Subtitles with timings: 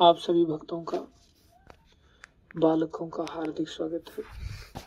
[0.00, 0.98] आप सभी भक्तों का,
[2.56, 4.24] बालकों का हार्दिक स्वागत है।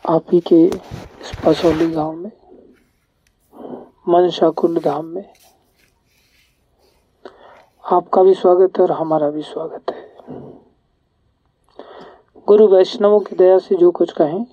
[0.09, 2.31] आप ही के इस पसौली गाँव में
[4.08, 5.34] मनसा कुंड धाम में,
[7.86, 10.16] आपका भी स्वागत है और हमारा भी स्वागत है।
[12.48, 14.46] गुरु वैष्णवों की दया से जो कुछ कहें,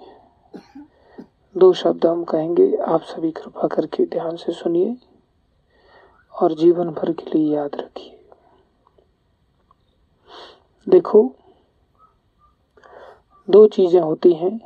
[1.55, 4.97] दो शब्द हम कहेंगे। आप सभी कृपा करके ध्यान से सुनिए
[6.35, 8.18] और जीवन भर के लिए याद रखिए।
[10.89, 11.35] देखो,
[13.51, 14.61] दो चीज़ें होती हैं।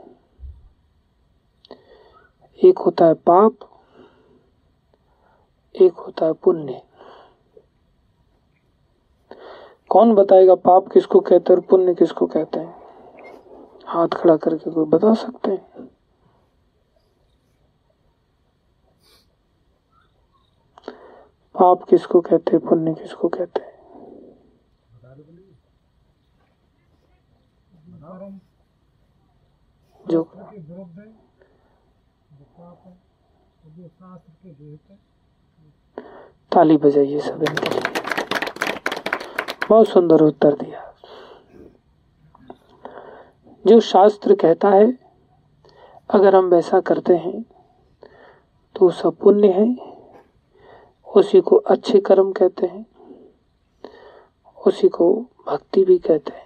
[2.64, 3.54] एक होता है पाप,
[5.74, 6.82] एक होता है पुण्य।
[9.88, 12.82] कौन बताएगा पाप किसको कहते हैं और पुण्य किसको कहते हैं?
[13.86, 15.86] हाथ खड़ा करके कोई बता सकते हैं?
[21.54, 23.71] पाप किसको कहते हैं, पुण्य किसको कहते हैं?
[30.12, 30.22] जो
[36.52, 37.78] ताली बजाइए सब इनके
[39.68, 40.80] बहुत सुंदर उत्तर दिया।
[43.66, 44.86] जो शास्त्र कहता है,
[46.10, 47.42] अगर हम वैसा करते हैं
[48.76, 49.66] तो सब पुण्य है।
[51.06, 52.84] उसी को अच्छे कर्म कहते हैं।
[54.66, 55.06] उसी को
[55.46, 56.41] भक्ति भी कहते हैं।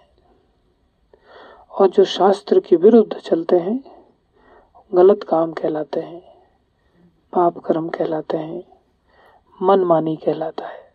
[1.76, 3.84] और जो शास्त्र के विरुद्ध चलते हैं,
[4.94, 6.22] गलत काम कहलाते हैं,
[7.32, 8.64] पाप कर्म कहलाते हैं,
[9.62, 10.92] मनमानी कहलाता है।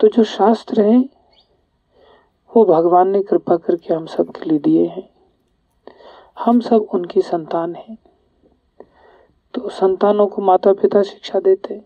[0.00, 1.08] तो जो शास्त्र हैं,
[2.56, 5.10] वो भगवान ने कृपा करके हम सब के लिए दिए हैं।
[6.38, 7.98] हम सब उनकी संतान हैं।
[9.54, 11.84] तो संतानों को माता पिता शिक्षा देते हैं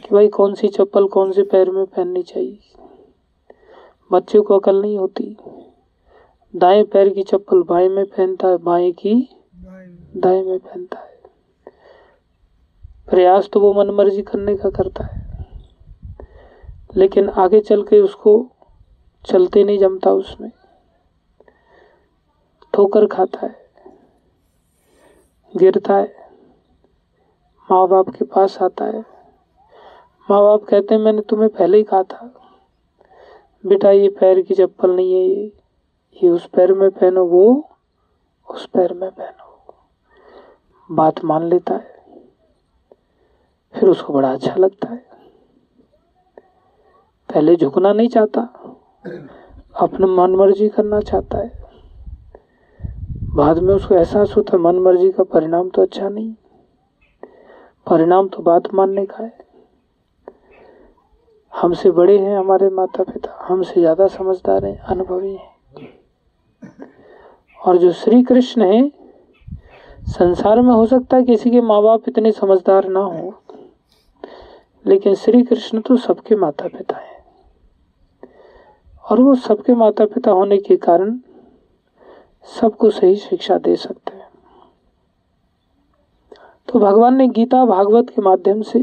[0.00, 2.58] कि भाई कौन सी चप्पल कौन से पैर में पहननी चाहिए?
[4.12, 5.36] बच्चे को अकल नहीं होती।
[6.56, 9.28] दाएँ पैर की चप्पल बाएँ में पहनता है, बाएँ की
[10.16, 11.20] दाएँ में पहनता है।
[13.08, 15.46] प्रयास तो वो मन मर्ज़ी करने का करता है।
[16.96, 18.50] लेकिन आगे चल के उसको
[19.24, 20.50] चलते नहीं जमता उसमें।
[22.74, 23.54] ठोकर खाता है,
[25.56, 26.14] गिरता है,
[27.70, 29.00] माँ बाप के पास आता है।
[30.30, 32.34] माँ बाप कहते हैं, मैंने तुम्हें पहले ही कहा था
[33.64, 35.52] बेटा, ये पैर की चप्पल नहीं है, ये
[36.16, 37.68] ये उस पैर में पहनो वो,
[38.48, 39.74] उस पैर में पहनो
[40.90, 41.96] बात मान लेता है,
[43.74, 45.06] फिर उसको बड़ा अच्छा लगता है।
[47.28, 48.40] पहले झुकना नहीं चाहता,
[49.76, 51.50] अपने मन मर्ज़ी करना चाहता है।
[53.34, 56.34] बाद में उसको एहसास होता है, मन मर्ज़ी का परिणाम तो अच्छा नहीं।
[57.86, 59.47] परिणाम तो बात मानने का है।
[61.52, 65.56] हमसे बड़े हैं हमारे माता पिता हमसे ज़्यादा समझदार हैं, अनुभवी हैं।
[67.60, 68.88] और जो श्री कृष्ण है,
[70.08, 73.32] संसार में हो सकता है किसी के माँ बाप इतने समझदार ना हो,
[74.84, 77.16] लेकिन श्री कृष्ण तो सबके माता पिता हैं।
[79.04, 81.18] और वो सबके माता पिता होने के कारण
[82.50, 84.26] सबको सही शिक्षा दे सकते हैं।
[86.68, 88.80] तो भगवान ने गीता भागवत के माध्यम से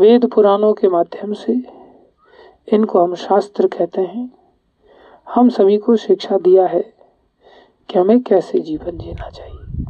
[0.00, 1.52] वेद पुराणों के माध्यम से
[2.72, 4.30] इनको हम शास्त्र कहते हैं।
[5.34, 6.94] हम सभी को शिक्षा दिया है
[7.88, 9.84] कि हमें कैसे जीवन जीना चाहिए।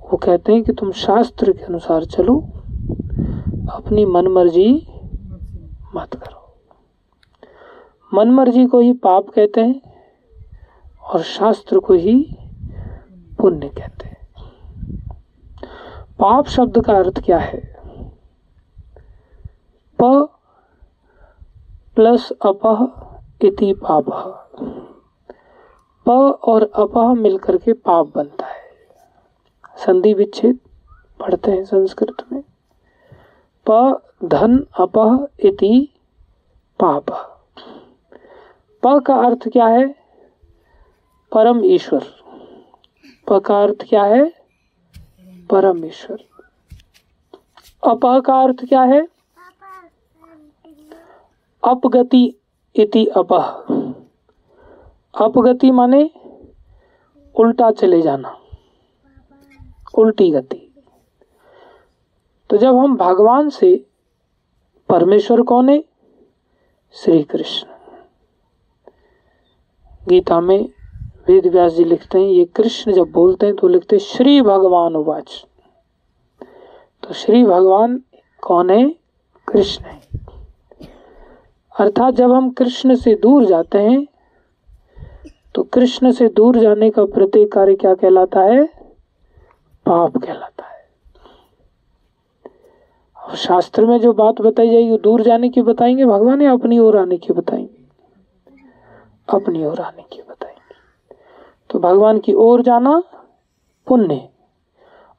[0.00, 2.40] वो कहते हैं कि तुम शास्त्र के अनुसार चलो,
[3.70, 4.88] अपनी मनमर्जी
[5.94, 6.56] मत करो।
[8.14, 9.82] मनमर्जी को ही पाप कहते हैं
[11.02, 12.36] और शास्त्र को ही
[13.40, 13.95] पुण्य कहते हैं।
[16.18, 17.76] पाप शब्द का अर्थ क्या है?
[20.02, 20.28] प
[21.96, 22.88] प्लस अपह
[23.46, 24.04] इति पाप।
[26.08, 26.10] प
[26.44, 28.62] और अपह मिलकर के पाप बनता है।
[29.76, 30.58] संधि विच्छेद,
[31.20, 32.42] पढ़ते हैं संस्कृत में।
[33.70, 35.88] प धन अपह इति
[36.82, 37.06] पाप।
[38.86, 39.88] प का अर्थ क्या है?
[41.32, 42.04] परम ईश्वर।
[43.28, 44.35] प का अर्थ क्या है?
[45.50, 46.24] परमेश्वर।
[47.82, 49.00] अपह का अर्थ क्या है?
[51.62, 52.24] अपगति
[52.74, 53.44] इति अपह।
[55.14, 56.10] अपगति माने
[57.34, 58.36] उल्टा चले जाना,
[59.98, 60.62] उल्टी गति।
[62.50, 63.74] तो जब हम भगवान से
[64.88, 65.84] परमेश्वर कौन है?
[66.94, 67.68] श्री कृष्ण।
[70.08, 70.68] गीता में
[71.28, 74.96] वेद व्यास जी लिखते हैं, ये कृष्ण जब बोलते हैं तो लिखते हैं, श्री भगवान
[74.96, 75.44] उवाच।
[77.02, 78.00] तो श्री भगवान
[78.42, 78.88] कौन है?
[79.48, 80.00] कृष्ण है।
[81.74, 84.06] अर्थात जब हम कृष्ण से दूर जाते हैं
[85.54, 88.64] तो कृष्ण से दूर जाने का प्रत्येक कार्य क्या कहलाता है?
[89.86, 90.76] पाप कहलाता है।
[93.16, 96.96] और शास्त्र में जो बात बताई जाएगी दूर जाने की बताएँगे, भगवान या अपनी ओर
[96.96, 97.84] आने की बताएँगे।
[99.28, 100.22] अपनी ओर आने की
[101.76, 103.02] तो भगवान की ओर जाना
[103.86, 104.28] पुण्य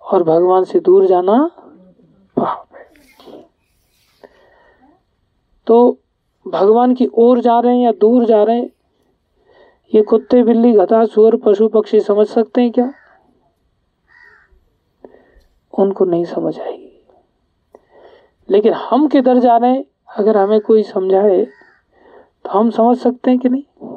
[0.02, 1.52] और भगवान से दूर जाना
[2.38, 2.68] पाप
[5.68, 5.98] तो
[6.48, 8.70] भगवान की ओर जा रहे हैं या दूर जा रहे हैं,
[9.96, 12.92] ये कुत्ते, बिल्ली गधा सुअर, पशु, पक्षी समझ सकते हैं क्या?
[15.80, 17.06] उनको नहीं समझ आएगी।
[18.50, 19.86] लेकिन हम किधर जा रहे हैं?
[20.10, 21.46] अगर हमें कोई समझाए
[22.46, 23.97] तो हम समझ सकते हैं कि नहीं?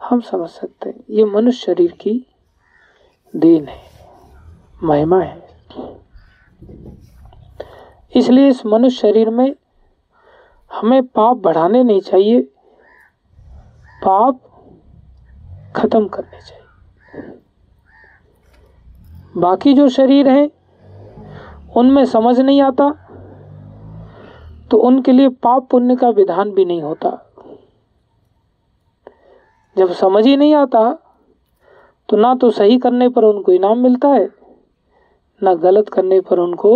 [0.00, 2.26] हम समझ सकते हैं, ये मनुष्य शरीर की
[3.34, 3.80] देन है,
[4.82, 5.46] महिमा है।
[8.14, 9.54] इसलिए इस मनुष्य शरीर में
[10.70, 12.40] हमें पाप बढ़ाने नहीं चाहिए,
[14.04, 14.40] पाप
[15.76, 17.32] खत्म करने चाहिए।
[19.36, 20.50] बाकी जो शरीर है,
[21.76, 22.90] उनमें समझ नहीं आता
[24.70, 27.27] तो उनके लिए पाप पुण्य का विधान भी नहीं होता।
[29.78, 30.90] जब समझ ही नहीं आता
[32.08, 34.28] तो ना तो सही करने पर उनको इनाम मिलता है,
[35.42, 36.70] ना गलत करने पर उनको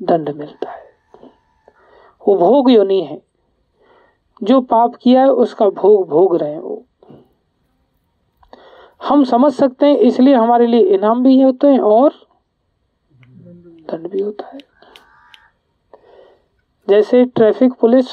[0.00, 0.86] दंड मिलता है।
[2.22, 3.20] वो भोग योनि है।
[4.40, 6.84] जो पाप किया है, उसका भोग भोग रहे हैं वो।
[9.00, 12.12] हम समझ सकते हैं, इसलिए हमारे लिए इनाम भी होते हैं और
[13.90, 14.58] दंड भी होता है।
[16.88, 18.06] जैसे ट्रैफ़िक पुलिस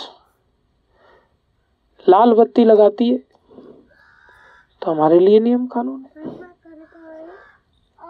[2.05, 3.34] लाल बत्ती लगाती है
[4.85, 6.11] तो हमारे लिए नियम कानून है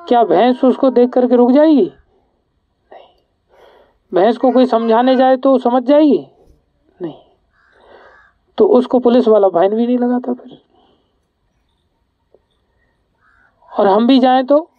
[0.07, 1.93] क्या भैंस उसको देख करके रुक जाएगी?
[2.93, 3.07] नहीं।
[4.13, 6.27] भैंस को कोई समझाने जाए तो समझ जाएगी?
[7.01, 7.21] नहीं।
[8.57, 10.61] तो उसको पुलिस वाला फाइन भी नहीं लगाता फिर?
[13.79, 14.71] और हम भी जाए तो?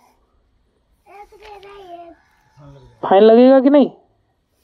[3.03, 3.91] फाइन लगेगा कि नहीं?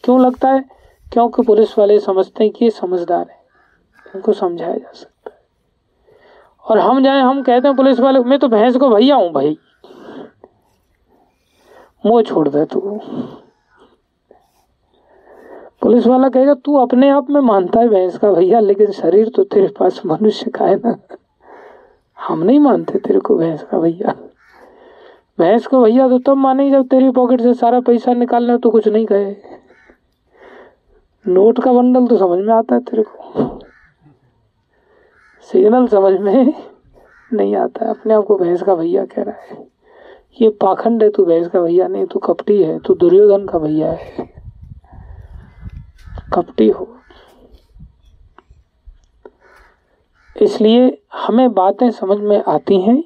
[0.04, 0.64] क्यों लगता है?
[1.12, 3.42] क्योंकि पुलिस वाले समझते हैं कि ये समझदार है।
[4.14, 5.11] इनको समझाया जा सकता
[6.66, 9.58] और हम जाए, हम कहते हैं, पुलिस वाले, मैं तो भैंस को भैया हूँ भाई।
[12.06, 13.00] मुँह छोड़ दे तू।
[15.82, 19.44] पुलिस वाला कहेगा, तू अपने आप में मानता है भैंस का भैया, लेकिन शरीर तो
[19.44, 20.98] तेरे पास मनुष्य का है ना।
[22.18, 24.14] हम नहीं मानते तेरे को भैंस का भैया।
[25.38, 28.88] भैंस को भैया तो तब माने जब तेरी पॉकेट से सारा पैसा निकालना तो कुछ
[28.88, 29.36] नहीं कहे।
[31.26, 33.61] नोट का बंडल तो समझ में आता है तेरे को।
[35.48, 36.54] सिग्नल समझ में
[37.30, 39.66] नहीं आता है। अपने आप को भैंस का भैया कह रहा है।
[40.40, 43.92] ये पाखंड है, तू भैंस का भैया नहीं, तू कपटी है, तू दुर्योधन का भैया
[43.92, 44.28] है।
[46.34, 46.88] कपटी हो।
[50.36, 53.02] इसलिए हमें बातें समझ में आती हैं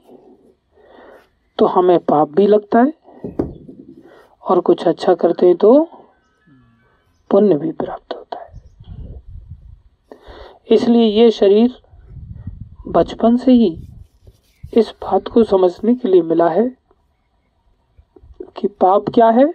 [1.58, 2.92] तो हमें पाप भी लगता है,
[4.42, 5.72] और कुछ अच्छा करते हैं तो
[7.30, 8.60] पुण्य भी प्राप्त होता है।
[10.68, 11.74] इसलिए ये शरीर
[12.88, 13.88] बचपन से ही
[14.74, 16.76] इस बात को समझने के लिए मिला है
[18.56, 19.54] कि पाप क्या है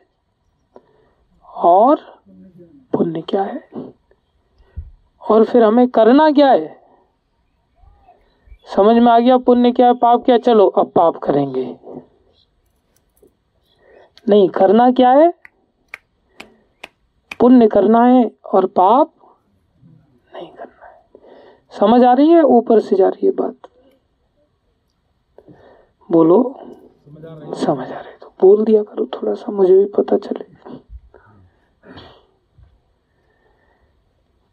[1.56, 2.22] और
[2.94, 3.70] पुण्य क्या है।
[5.30, 6.82] और फिर हमें करना क्या है?
[8.76, 11.76] समझ में आ गया पुण्य क्या है, पाप क्या चलो, अब पाप करेंगे।
[14.30, 15.34] नहीं, करना क्या है?
[17.40, 19.21] पुण्य करना है और पाप है
[21.80, 23.56] समझ आ रही है, ऊपर से जा रही है बात?
[26.12, 26.60] बोलो।
[27.56, 30.46] समझ आ रही है तो बोल दिया करो थोड़ा सा, मुझे भी पता चले।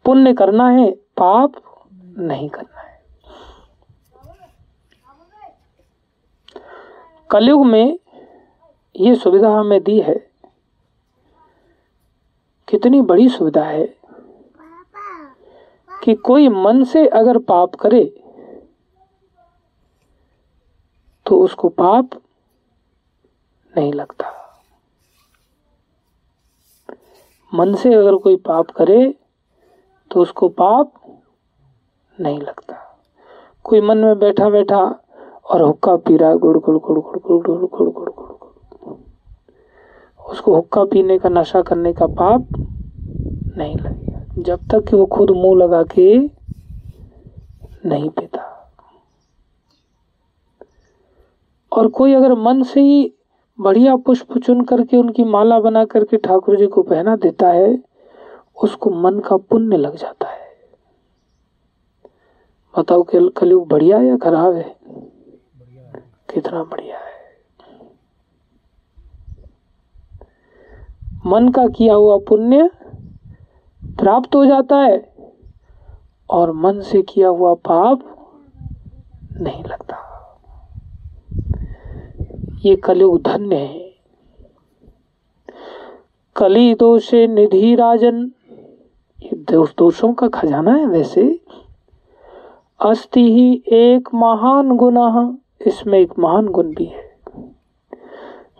[0.05, 1.51] पुण्य करना है, पाप
[2.17, 3.03] नहीं करना है।
[7.31, 7.99] कलयुग में
[8.95, 10.29] ये सुविधा हमें दी है।
[12.67, 13.98] कितनी बड़ी सुविधा है
[16.03, 18.03] कि कोई मन से अगर पाप करे
[21.25, 22.09] तो उसको पाप
[23.73, 24.31] नहीं लगता
[27.53, 29.01] मन से अगर कोई पाप करे
[30.11, 30.91] तो उसको पाप
[32.17, 32.75] नहीं लगता
[33.65, 34.81] कोई मन में बैठा बैठा
[35.45, 38.95] और हुक्का पी रहा है गुड़ गुड़ गुड़ गुड़ गुड़ गुड़ गुड़ गुड़ गुड़
[40.21, 42.47] उसको हुक्का पीने का नशा करने का पाप
[43.57, 44.08] नहीं लगेगा
[44.39, 46.17] जब तक कि वो खुद मुँह लगा के
[47.85, 48.71] नहीं पीता।
[51.71, 53.13] और कोई अगर मन से ही
[53.59, 57.83] बढ़िया पुष्प चुन करके उनकी माला बना करके ठाकुर जी को पहना देता है,
[58.63, 60.49] उसको मन का पुण्य लग जाता है।
[62.79, 64.75] बताओ कि कलयुग बढ़िया या खराब है?
[66.33, 67.09] कितना बढ़िया है।
[71.25, 72.69] मन का किया हुआ पुण्य
[73.99, 75.13] प्राप्त हो जाता है
[76.29, 77.99] और मन से किया हुआ पाप
[79.41, 79.95] नहीं लगता।
[82.65, 83.89] ये कलयुग धन्य है।
[86.35, 88.31] कली दोषे निधि राजन,
[89.23, 91.39] ये दोष का खजाना है वैसे।
[92.79, 95.37] अस्ति ही एक महान गुना
[95.67, 97.09] इसमें एक महान गुण भी है।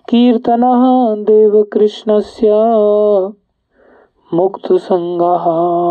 [0.09, 0.61] कीर्तन
[1.27, 2.19] देव कृष्ण
[4.31, 5.37] से मुक्त संगा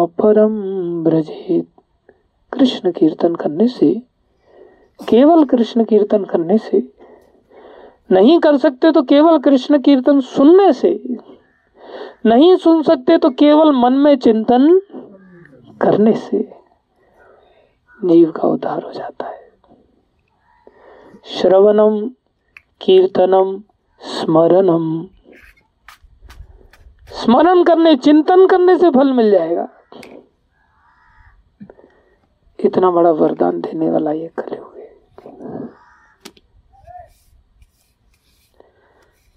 [0.05, 0.55] परम
[1.05, 1.67] ब्रजेत
[2.53, 4.03] कृष्ण कीर्तन करने से,
[5.09, 6.93] केवल कृष्ण कीर्तन करने से,
[8.13, 11.17] नहीं कर सकते तो केवल कृष्ण कीर्तन सुनने से,
[12.27, 14.81] नहीं सुन सकते तो केवल मन में चिंतन
[15.81, 16.53] करने से,
[18.05, 19.51] जीव का उद्धार हो जाता है।
[21.25, 22.11] श्रवणम,
[22.81, 23.63] कीर्तनम,
[24.01, 25.07] स्मरणम
[27.19, 29.69] स्मरण करने, चिंतन करने से फल मिल जाएगा।
[32.59, 34.87] इतना बड़ा वरदान देने वाला ये कलयुग है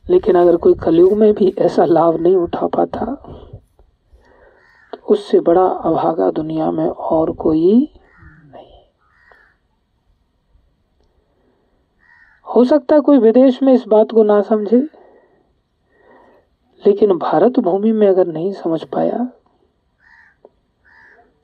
[0.05, 3.05] लेकिन अगर कोई कलयुग में भी ऐसा लाभ नहीं उठा पाता
[4.93, 7.75] तो उससे बड़ा अभागा दुनिया में और कोई
[8.45, 8.81] नहीं।
[12.47, 14.81] हो सकता कोई विदेश में इस बात को ना समझे
[16.83, 19.17] लेकिन भारत भूमि में अगर नहीं समझ पाया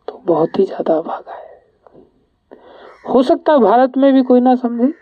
[0.07, 1.45] तो बहुत ही ज़्यादा अभागा है।
[3.09, 4.93] हो सकता है भारत में भी कोई ना समझे।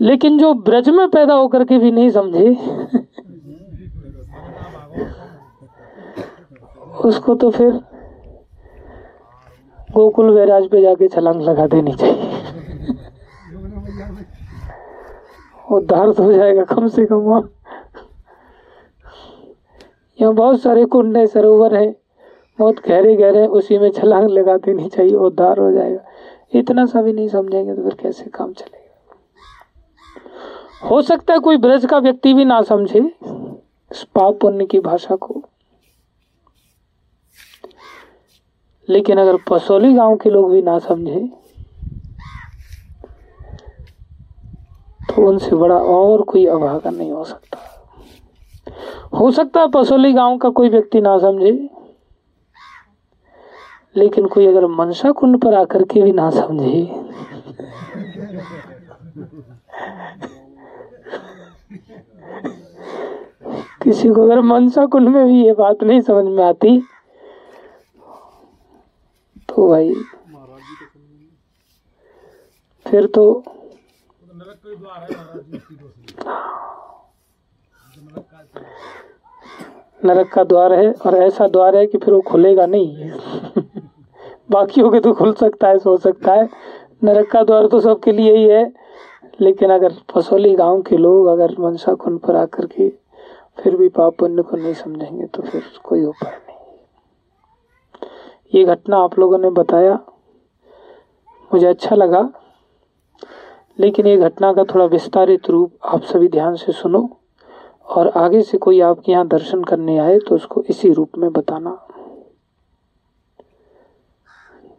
[0.00, 2.50] लेकिन जो ब्रज में पैदा होकर के भी नहीं समझे,
[7.04, 7.70] उसको तो फिर
[9.90, 12.15] गोकुल वैराज पे जाके छलांग लगा देनी चाहिए।
[15.66, 17.50] उद्धार तो हो जाएगा कम से कम वहाँ।
[20.18, 21.86] यहाँ बहुत सारे कुंड है सरोवर है,
[22.58, 27.12] बहुत गहरे गहरे उसी में छलांग लगा देनी चाहिए, उद्धार हो जाएगा। इतना सा भी
[27.12, 28.84] नहीं समझेंगे तो फिर कैसे काम चलेगा?
[30.88, 35.16] हो सकता है कोई ब्रज का व्यक्ति भी ना समझे इस पाप पुण्य की भाषा
[35.16, 35.42] को।
[38.88, 41.28] लेकिन अगर पसोली गाँव के लोग भी ना समझे
[45.18, 47.58] उनसे बड़ा और कोई अभागा नहीं हो सकता।
[49.14, 51.52] हो सकता है पसोली गाँव का कोई व्यक्ति ना समझे,
[53.96, 57.04] लेकिन कोई अगर मनसा कुंड पर आकर के भी ना समझे।
[63.82, 66.78] किसी को अगर मनसा कुंड में भी ये बात नहीं समझ में आती
[69.48, 69.92] तो भाई,
[72.86, 73.44] फिर तो
[80.04, 83.10] नरक का द्वार है और ऐसा द्वार है कि फिर वो खुलेगा नहीं।
[84.50, 86.48] बाकियों के तो खुल सकता है, सो सकता है।
[87.04, 88.72] नरक का द्वार तो सबके लिए ही है,
[89.40, 92.88] लेकिन अगर फसोली गाँव के लोग अगर मनसा कुंड पर आकर के
[93.62, 96.56] फिर भी पाप पुण्य को नहीं समझेंगे तो फिर कोई उपाय नहीं।
[98.54, 99.94] ये घटना आप लोगों ने बताया,
[101.52, 102.32] मुझे अच्छा लगा।
[103.78, 107.08] लेकिन ये घटना का थोड़ा विस्तारित रूप आप सभी ध्यान से सुनो
[107.86, 111.76] और आगे से कोई आपके यहाँ दर्शन करने आए तो उसको इसी रूप में बताना,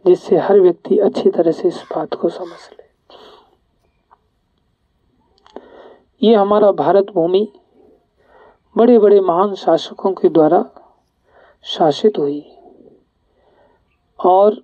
[0.04, 2.86] जिससे हर व्यक्ति अच्छी तरह से इस बात को समझ ले।
[6.22, 7.46] ये हमारा भारत भूमि
[8.76, 10.64] बड़े बड़े महान शासकों के द्वारा
[11.64, 12.40] शासित हुई
[14.20, 14.62] और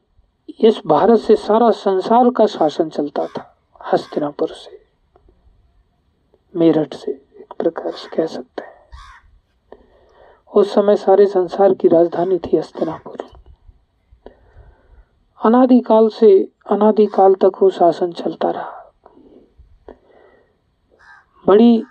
[0.61, 3.51] इस भारत से सारा संसार का शासन चलता था।
[3.93, 4.83] हस्तिनापुर से,
[6.55, 8.75] मेरठ से एक प्रकार से कह सकते हैं।
[10.55, 13.27] उस समय सारे संसार की राजधानी थी हस्तिनापुर।
[15.45, 18.93] अनादिकाल से अनादिकाल तक वो शासन चलता रहा।
[21.47, 21.83] बड़ी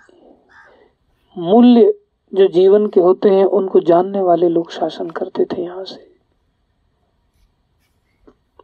[1.38, 1.94] मूल्य
[2.34, 6.14] जो जीवन के होते हैं, उनको जानने वाले लोग शासन करते थे यहाँ से।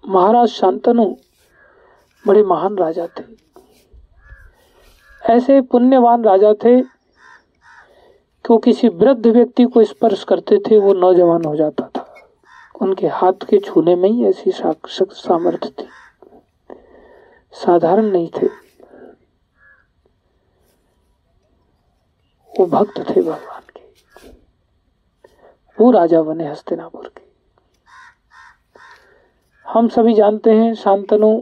[0.08, 1.14] महाराज शांतनु
[2.26, 3.22] बड़े महान राजा थे।
[5.32, 11.44] ऐसे पुण्यवान राजा थे कि वो किसी वृद्ध व्यक्ति को स्पर्श करते थे, वो नौजवान
[11.44, 12.14] हो जाता था।
[12.82, 14.52] उनके हाथ के छूने में ही ऐसी
[14.96, 15.88] सामर्थ्य थी।
[17.52, 18.46] साधारण नहीं थे।
[22.60, 23.80] वो भक्त थे भगवान के।
[25.80, 27.22] वो राजा बने हस्तिनापुर के।
[29.66, 31.40] हम सभी जानते हैं शांतनु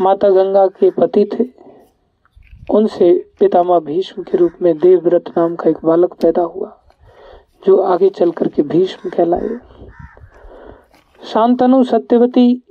[0.00, 1.44] माता गंगा के पति थे।
[2.70, 6.84] उनसे पितामह भीष्म के रूप में देवव्रत नाम का एक बालक पैदा हुआ,
[7.66, 9.48] जो आगे चल करके भीष्म कहलाए।
[11.24, 12.62] शांतनु सत्यवती,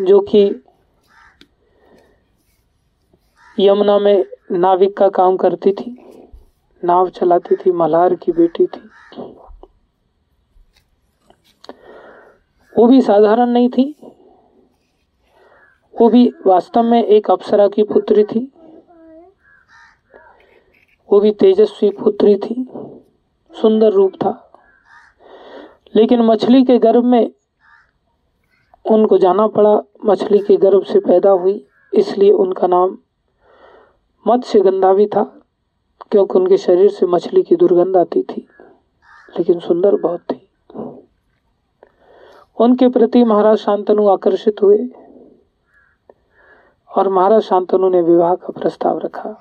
[0.00, 0.64] जो कि
[3.60, 5.98] यमुना में नाविक का काम करती थी,
[6.84, 8.90] नाव चलाती थी, मल्हार की बेटी थी।
[12.78, 13.94] वो भी साधारण नहीं थी
[16.00, 18.52] वो भी वास्तव में एक अप्सरा की पुत्री थी।
[21.12, 22.68] वो भी तेजस्वी पुत्री थी।
[23.52, 24.60] सुंदर रूप था।
[25.96, 27.32] लेकिन मछली के गर्भ में
[28.90, 32.98] उनको जाना पड़ा। मछली के गर्भ से पैदा हुई, इसलिए उनका नाम
[34.26, 35.42] मत्स्य गंधा भी था,
[36.10, 38.48] क्योंकि उनके शरीर से मछली की दुर्गंध आती थी,
[39.38, 40.48] लेकिन सुंदर बहुत थी।
[42.60, 44.88] उनके प्रति महाराज शांतनु आकर्षित हुए।
[46.98, 49.34] और महाराज शांतनु ने विवाह का प्रस्ताव रखा।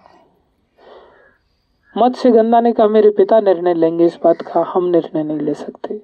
[1.97, 5.53] मत्स्य गंधा ने कहा, मेरे पिता निर्णय लेंगे, इस बात का हम निर्णय नहीं ले
[5.53, 6.01] सकते।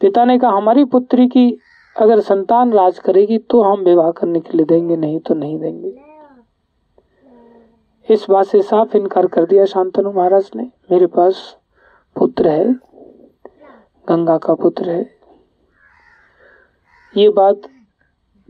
[0.00, 1.58] पिता ने कहा, हमारी पुत्री की
[1.96, 5.94] अगर संतान राज करेगी तो हम विवाह करने के लिए देंगे, नहीं तो नहीं देंगे।
[8.10, 11.58] इस बात से साफ़ इनकार कर दिया शांतनु महाराज ने। मेरे पास
[12.16, 12.72] पुत्र है,
[14.08, 15.10] गंगा का पुत्र है।
[17.16, 17.60] ये बात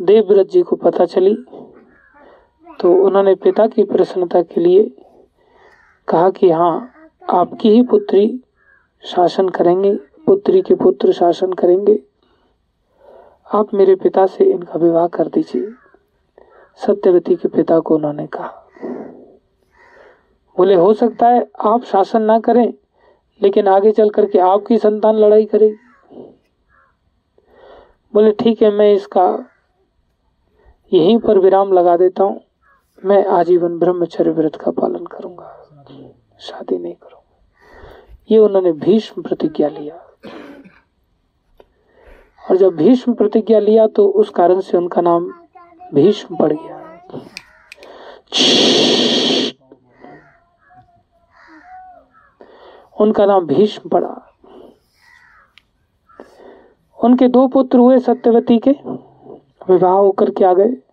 [0.00, 1.37] देवव्रत जी को पता चली।
[2.81, 4.83] तो उन्होंने पिता की प्रसन्नता के लिए
[6.09, 6.90] कहा कि हाँ
[7.23, 8.26] आपकी ही पुत्री
[9.04, 9.95] शासन करेंगे,
[10.26, 11.99] पुत्री के पुत्र शासन करेंगे।
[13.50, 15.69] आप मेरे पिता से इनका विवाह कर दीजिए,
[16.78, 18.61] सत्यवती के पिता को उन्होंने कहा।
[20.57, 22.73] बोले, हो सकता है आप शासन ना करें,
[23.40, 25.77] लेकिन आगे चल करके आपकी संतान लड़ाई करेगी
[28.14, 29.27] बोले, ठीक है, मैं इसका
[30.92, 32.40] यहीं पर विराम लगा देता हूँ।
[33.05, 35.61] मैं आजीवन ब्रह्मचर्य व्रत का पालन करूँगा।
[36.40, 37.38] शादी नहीं करूँगा।
[38.31, 39.97] ये उन्होंने भीष्म प्रतिज्ञा लिया।
[42.51, 45.31] और जब भीष्म प्रतिज्ञा लिया तो उस कारण से उनका नाम
[45.95, 46.81] भीष्म पड़ गया।
[53.01, 54.33] उनका नाम भीष्म पड़ा।
[57.05, 58.71] उनके दो पुत्र हुए सत्यवती के।
[59.73, 60.84] विवाह होकर के आ गए।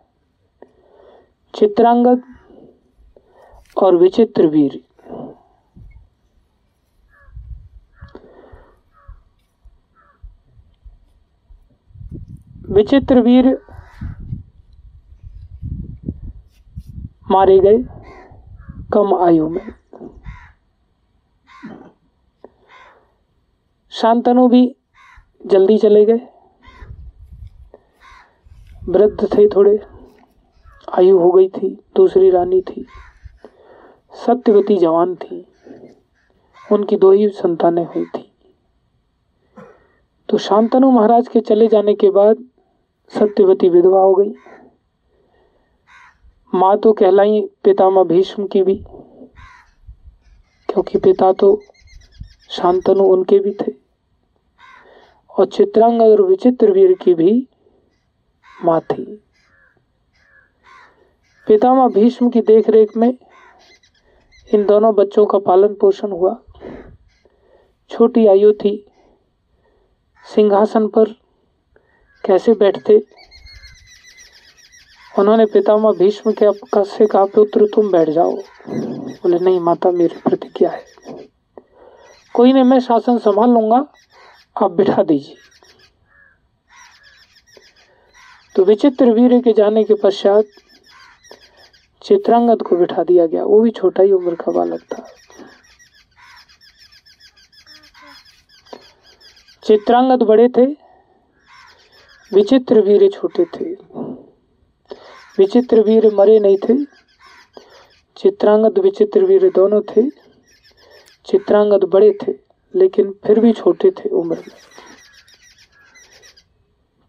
[1.56, 2.22] चित्रांगद
[3.78, 4.84] और विचित्र वीर।
[12.70, 13.62] विचित्र वीर
[17.32, 17.78] मारे गए
[18.94, 19.74] कम आयु में।
[23.90, 24.76] शांतनु भी
[25.46, 26.28] जल्दी चले गए।
[28.90, 29.91] वृद्ध थे थोड़े।
[30.98, 32.86] आयु हो गई थी, दूसरी रानी थी।
[34.14, 35.48] सत्यवती जवान थी।
[36.72, 38.32] उनकी दो ही संतानें हुई थी।
[40.30, 42.38] तो शांतनु महाराज के चले जाने के बाद
[43.08, 44.34] सत्यवती विधवा हो गई।
[46.56, 48.76] माँ तो कहलाई पितामह भीष्म की भी,
[50.70, 51.62] क्योंकि पिता तो
[52.50, 53.74] शांतनु उनके भी थे।
[55.40, 57.48] और चित्रांग और विचित्र वीर की भी
[58.66, 59.24] माँ थी।
[61.52, 63.18] पितामह भीष्म की देखरेख में
[64.54, 66.42] इन दोनों बच्चों का पालन पोषण हुआ।
[67.90, 68.92] छोटी आयु थी।
[70.36, 71.04] सिंहासन पर
[72.26, 73.06] कैसे बैठते?
[75.20, 76.46] उन्होंने पितामह भीष्म के
[76.86, 78.38] से कहा पुत्र, तुम बैठ जाओ।
[78.70, 80.86] बोले, नहीं माता, मेरी प्रतिज्ञा है?
[82.34, 83.94] कोई नहीं, मैं शासन संभाल लूँगा।
[84.62, 85.36] आप बिठा दीजिए।
[88.56, 90.46] तो विचित्र वीर के जाने के पश्चात
[92.02, 95.06] चित्रांगद को बिठा दिया गया। वो भी छोटा ही उम्र का बालक था।
[99.64, 100.66] चित्रांगद बड़े थे,
[102.32, 103.74] विचित्र वीर छोटे थे।
[105.38, 106.84] विचित्र वीर मरे नहीं थे,
[108.18, 110.10] चित्रांगद विचित्र वीर दोनों थे,
[111.26, 112.32] चित्रांगद बड़े थे,
[112.74, 114.71] लेकिन फिर भी छोटे थे उम्र में।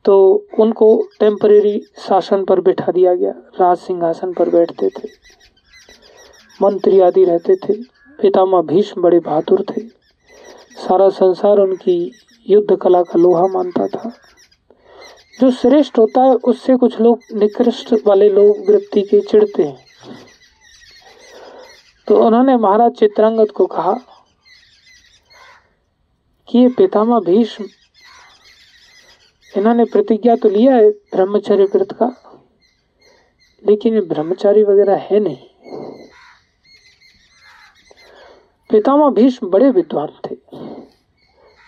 [0.04, 5.08] तो उनको टेम्परेरी शासन पर बैठा दिया गया। राज सिंहासन पर बैठते थे।
[6.62, 7.72] मंत्री आदि रहते थे।
[8.22, 9.80] पितामह भीष्म बड़े बहादुर थे।
[10.76, 12.12] सारा संसार उनकी
[12.48, 14.12] युद्ध कला का लोहा मानता था।
[15.40, 19.84] जो श्रेष्ठ होता है, उससे कुछ लोग निकृष्ट वाले लोग वृत्ति के चिढ़ते हैं।
[22.08, 23.94] तो उन्होंने महाराज चित्रांगत को कहा
[26.48, 27.64] कि ये पितामह भीष्म
[29.54, 32.06] इन्होंने प्रतिज्ञा तो लिया है ब्रह्मचर्य व्रत का,
[33.64, 35.36] लेकिन ये ब्रह्मचारी वगैरह है नहीं।
[38.70, 40.36] पितामह भीष्म बड़े विद्वान थे।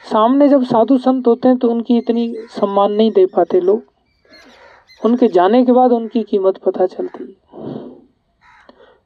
[0.04, 3.82] सामने जब साधु संत होते हैं तो उनकी इतनी सम्मान नहीं दे पाते लोग।
[5.00, 7.36] उनके जाने के बाद उनकी कीमत पता चलती।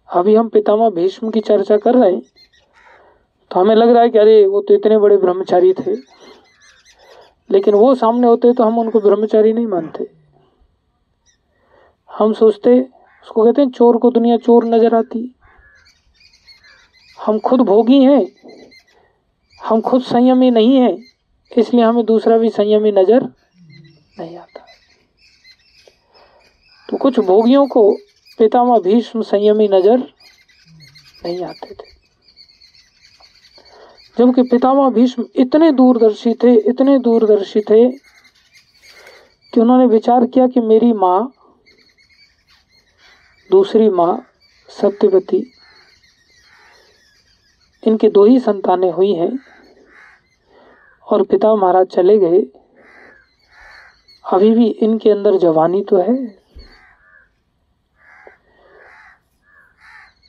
[0.08, 2.22] अभी हम पितामह भीष्म की चर्चा कर रहे हैं
[3.50, 5.94] तो हमें लग रहा है कि अरे, वो तो इतने बड़े ब्रह्मचारी थे।
[7.50, 10.06] लेकिन वो सामने होते तो हम उनको ब्रह्मचारी नहीं मानते।
[12.10, 12.80] हम सोचते,
[13.22, 15.34] उसको कहते हैं, चोर को दुनिया चोर नज़र आती।
[17.18, 18.26] हम खुद भोगी हैं,
[19.60, 20.96] हम खुद संयमी नहीं है,
[21.52, 23.22] इसलिए हमें दूसरा भी संयमी नज़र
[24.18, 24.64] नहीं आता।
[26.88, 27.90] तो कुछ भोगियों को
[28.38, 29.98] पितामह भीष्म संयमी नज़र
[31.24, 31.97] नहीं आते थे।
[34.18, 37.90] जबकि पितामह भीष्म इतने दूरदर्शी थे, इतने दूरदर्शी थे
[39.52, 41.32] कि उन्होंने विचार किया कि मेरी माँ,
[43.50, 44.26] दूसरी माँ,
[44.68, 45.52] सत्यवती,
[47.86, 49.38] इनके दो ही संतानें हुई हैं
[51.06, 52.40] और पिता महाराज चले गए।
[54.24, 56.16] अभी भी इनके अंदर जवानी तो है।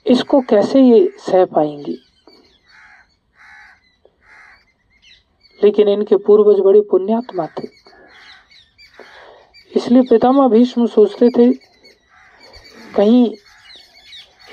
[0.06, 1.98] इसको कैसे ये सह पाएँगी?
[5.64, 7.68] लेकिन इनके पूर्वज बड़े पुण्यात्मा थे।
[9.76, 11.52] इसलिए पितामह भीष्म सोचते थे,
[12.96, 13.36] कहीं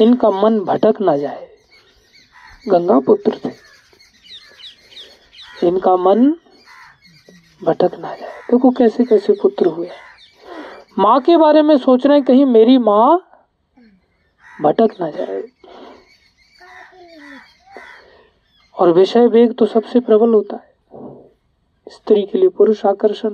[0.01, 1.49] इनका मन भटक ना जाए।
[2.69, 3.53] गंगा पुत्र थे।
[5.67, 6.29] इनका मन
[7.65, 9.91] भटक ना जाए। देखो कैसे कैसे पुत्र हुए
[10.99, 13.19] माँ के बारे में सोच रहे कहीं मेरी माँ
[14.63, 15.43] भटक ना जाए।
[18.77, 20.76] और विषय वेग तो सबसे प्रबल होता है।
[21.89, 23.31] स्त्री के लिए पुरुष आकर्षण,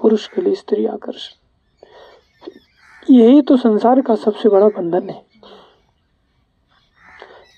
[0.00, 1.36] पुरुष के लिए स्त्री आकर्षण।
[3.14, 5.24] यही तो संसार का सबसे बड़ा बंधन है।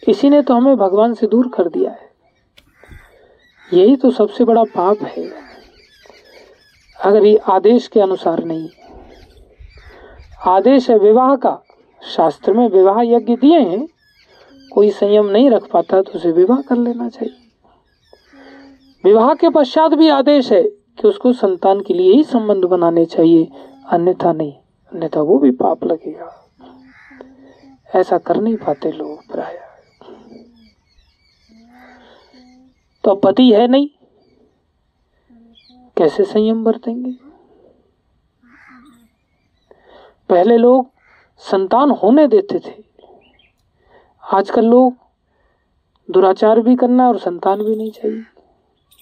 [0.08, 2.10] इसी ने तो हमें भगवान से दूर कर दिया है।
[3.72, 5.30] यही तो सबसे बड़ा पाप है।
[7.00, 8.68] अगर ये आदेश के अनुसार नहीं
[10.46, 11.58] आदेश है विवाह का।
[12.02, 13.88] शास्त्र में विवाह यज्ञ दिए हैं।
[14.72, 17.41] कोई संयम नहीं रख पाता तो उसे विवाह कर लेना चाहिए।
[19.04, 23.48] विवाह के पश्चात भी आदेश है कि उसको संतान के लिए ही संबंध बनाने चाहिए,
[23.88, 24.52] अन्यथा नहीं,
[24.92, 26.38] अन्यथा वो भी पाप लगेगा।
[27.94, 29.58] ऐसा कर नहीं पाते लोग प्राय।
[33.04, 33.88] तो पति है नहीं,
[35.96, 37.12] कैसे संयम बरतेंगे?
[40.30, 40.90] पहले लोग
[41.38, 42.82] संतान होने देते थे।
[44.32, 44.94] आजकल लोग
[46.10, 48.24] दुराचार भी करना और संतान भी नहीं चाहिए।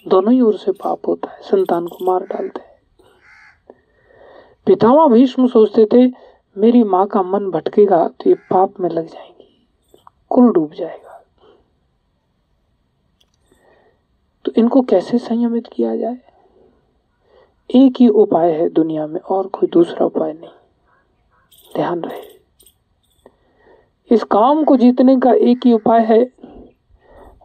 [0.09, 2.79] दोनों ही ओर से पाप होता है, संतान को मार डालते हैं।
[4.67, 6.07] पितामा भीष्म सोचते थे,
[6.57, 9.67] मेरी माँ का मन भटकेगा तो ये पाप में लग जाएँगी,
[10.29, 11.25] कुल डूब जाएगा।
[14.45, 16.19] तो इनको कैसे संयमित किया जाए?
[17.71, 20.51] एक ही उपाय है दुनिया में, और कोई दूसरा उपाय नहीं।
[21.77, 22.23] ध्यान रहे।
[24.11, 26.23] इस काम को जीतने का एक ही उपाय है,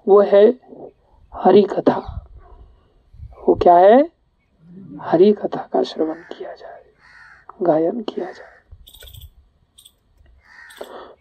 [0.08, 0.60] वो है
[1.34, 2.15] हरी कथा
[3.48, 4.12] वो क्या है?
[5.02, 6.84] हरि कथा का श्रवण किया जाए,
[7.62, 8.54] गायन किया जाए।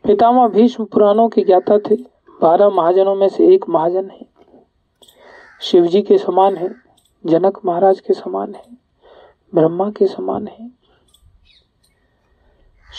[0.05, 1.97] पितामह भीष्म पुराणों के ज्ञाता थे।
[2.43, 4.27] बारह महाजनों में से एक महाजन है।
[5.61, 6.75] शिव जी के समान है,
[7.27, 8.65] जनक महाराज के समान है,
[9.55, 10.71] ब्रह्मा के समान है,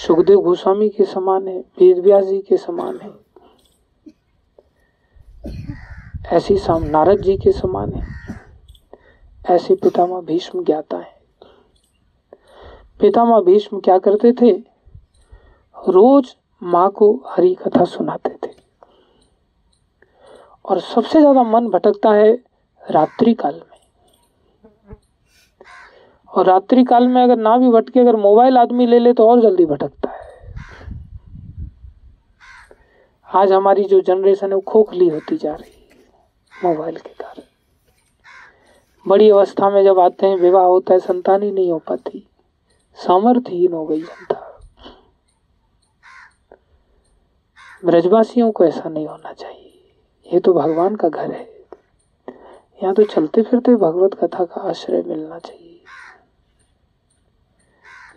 [0.08, 3.12] सुखदेव गोस्वामी के समान है वेद व्यास जी के समान है।
[6.26, 8.45] ऐसी नारद जी के समान है।
[9.46, 11.14] ऐसे पितामह भीष्म ज्ञाता है।
[13.00, 14.52] पितामह भीष्म क्या करते थे?
[15.78, 18.54] रोज माँ को हरी कथा सुनाते थे।
[20.66, 22.32] और सबसे ज़्यादा मन भटकता है
[22.84, 23.78] रात्रि काल में।
[26.32, 29.42] और रात्रि काल में अगर ना भी भटके, अगर मोबाइल आदमी ले ले तो और
[29.42, 30.24] जल्दी भटकता है।
[33.30, 37.44] आज हमारी जो जनरेशन है वो खोखली होती जा रही है मोबाइल के कारण।
[39.08, 42.28] बड़ी अवस्था में जब आते हैं विवाह होता है, संतान ही नहीं हो पाती।
[42.96, 44.60] सामर्थ्यहीन हो गई जनता।
[47.86, 49.96] ब्रजवासियों को ऐसा नहीं होना चाहिए।
[50.34, 51.66] ये तो भगवान का घर है।
[52.84, 55.82] यहाँ तो चलते फिरते भगवत कथा का आश्रय मिलना चाहिए।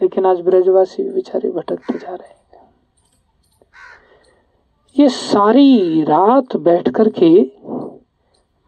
[0.02, 2.38] लेकिन आज ब्रजवासी भी बेचारे भटकते जा रहे हैं।
[4.98, 7.52] ये सारी रात बैठ कर के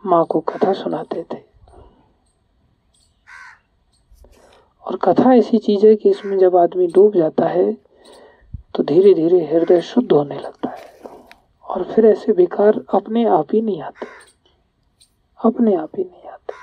[0.07, 1.50] माँ को कथा सुनाते थे।
[4.91, 7.73] और कथा ऐसी चीज़ है कि इसमें जब आदमी डूब जाता है
[8.75, 11.01] तो धीरे धीरे हृदय शुद्ध होने लगता है।
[11.65, 14.07] और फिर ऐसे विकार अपने आप ही नहीं आते।
[15.45, 16.55] अपने आप ही नहीं आते।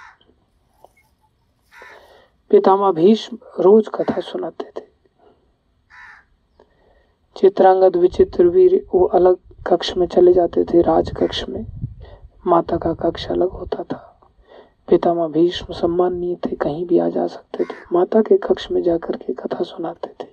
[2.50, 4.86] पितामा भीष्म रोज कथा सुनाते थे।
[7.36, 9.38] चित्रांगद विचित्र वीर वो अलग
[9.68, 11.66] कक्ष में चले जाते थे राज कक्ष में।
[12.48, 14.17] माता का कक्ष अलग होता था।
[14.90, 19.16] पितामा भीष्म सम्माननीय थे, कहीं भी आ जा सकते थे। माता के कक्ष में जाकर
[19.16, 20.28] के कथा सुनाते थे।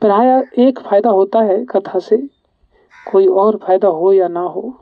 [0.00, 2.16] प्राय एक फ़ायदा होता है कथा से,
[3.12, 4.74] कोई और फ़ायदा हो या ना हो,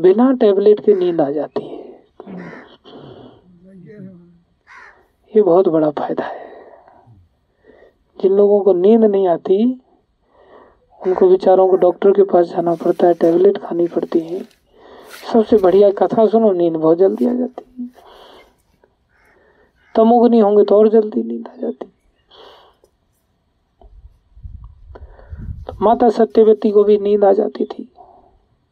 [0.00, 1.82] बिना टेबलेट के नींद आ जाती है।
[5.36, 6.40] ये बहुत बड़ा फ़ायदा है।
[8.20, 9.82] जिन लोगों को नींद नहीं आती,
[11.06, 14.61] उनको बेचारों को डॉक्टर के पास जाना पड़ता है, टेबलेट खानी पड़ती है।
[15.22, 17.88] सबसे बढ़िया कथा सुनो, नींद बहुत जल्दी आ जाती है।
[19.94, 21.86] तमोगनी होंगे तो और जल्दी नींद आ जाती
[25.66, 27.88] तो माता सत्यवती को भी नींद आ जाती थी।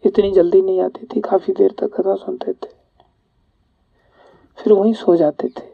[0.05, 2.69] इतनी जल्दी नहीं आती थी, काफ़ी देर तक कथा सुनते थे।
[4.59, 5.69] फिर वहीं सो जाते थे।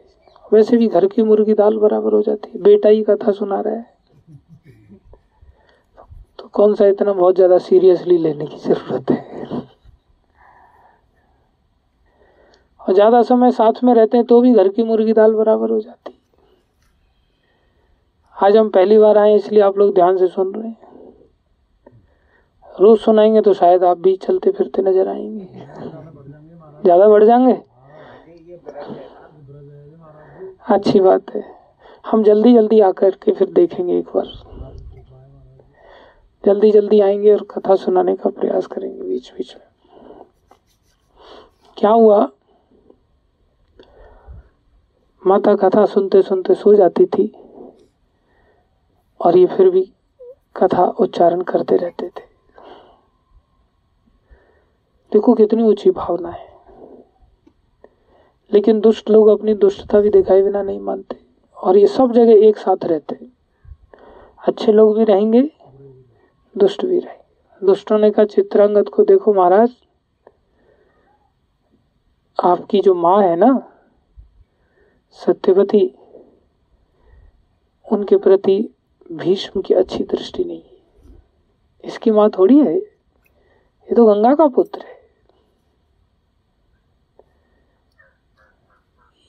[0.51, 3.73] वैसे भी घर की मुर्गी दाल बराबर हो जाती है। बेटा ही कथा सुना रहा
[3.73, 3.95] है।
[6.39, 9.66] तो कौन सा इतना बहुत ज़्यादा सीरियसली लेने की ज़रूरत है?
[12.87, 15.79] और ज़्यादा समय साथ में रहते हैं तो भी घर की मुर्गी दाल बराबर हो
[15.79, 16.13] जाती
[18.35, 20.85] आज हम पहली बार आए इसलिए आप लोग ध्यान से सुन रहे हैं।
[22.75, 25.45] रोज सुनाएँगे तो शायद आप भी चलते फिरते नज़र आएँगे।
[26.83, 27.53] ज़्यादा बढ़ जाएँगे?
[30.69, 31.43] अच्छी बात है।
[32.05, 34.31] हम जल्दी जल्दी आकर के फिर देखेंगे एक बार।
[36.43, 39.65] जल्दी जल्दी आएँगे और कथा सुनाने का प्रयास करेंगे बीच बीच में।
[41.77, 42.27] क्या हुआ?
[45.23, 47.31] माता कथा सुनते सुनते सो जाती थी
[49.19, 49.81] और ये फिर भी
[50.55, 52.25] कथा उच्चारण करते रहते थे।
[55.11, 56.45] देखो कितनी ऊँची भावना है।
[58.51, 61.19] लेकिन दुष्ट लोग अपनी दुष्टता भी दिखाई बिना नहीं मानते
[61.57, 63.17] और ये सब जगह एक साथ रहते
[64.39, 65.41] अच्छे लोग भी रहेंगे,
[66.55, 69.69] दुष्ट भी रहेंगे। दुष्टों ने कहा चित्रांगत को देखो महाराज,
[72.39, 73.51] आपकी जो माँ है ना
[75.15, 75.85] सत्यवती,
[77.85, 78.57] उनके प्रति
[79.11, 80.61] भीष्म की अच्छी दृष्टि नहीं
[81.83, 84.95] इसकी माँ थोड़ी है। ये तो गंगा का पुत्र है।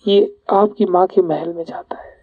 [0.04, 2.16] ये आपकी माँ के महल में जाता है।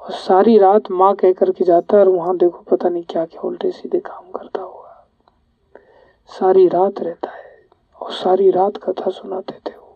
[0.00, 3.40] और सारी रात माँ कह करके जाता है और वहाँ देखो पता नहीं क्या क्या
[3.42, 5.06] उल्टे सीधे काम करता हुआ।
[6.30, 7.58] सारी रात रहता है
[8.00, 9.88] और सारी रात कथा सुनाते थे वो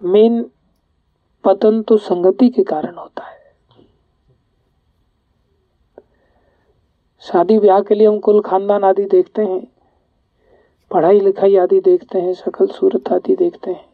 [0.00, 0.42] मेन
[1.44, 3.38] पतन तो संगति के कारण होता है।
[7.22, 9.66] शादी ब्याह के लिए हम कुल खानदान आदि देखते हैं,
[10.90, 13.88] पढ़ाई लिखाई आदि देखते हैं, सकल सूरत आदि देखते हैं।